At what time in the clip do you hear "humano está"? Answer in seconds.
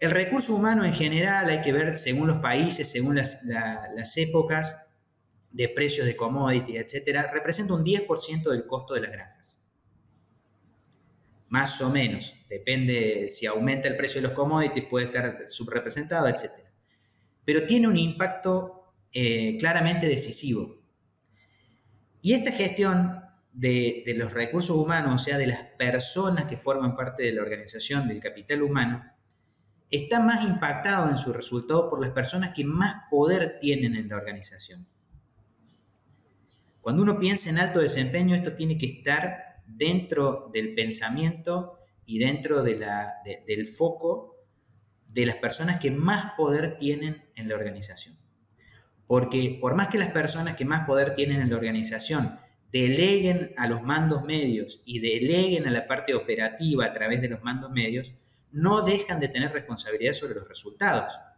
28.62-30.20